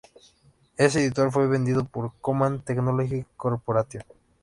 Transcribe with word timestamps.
Este 0.77 0.99
editor 0.99 1.31
fue 1.31 1.45
vendido 1.47 1.85
por 1.85 2.11
Command 2.21 2.63
Technology 2.63 3.23
Corporation. 3.37 4.01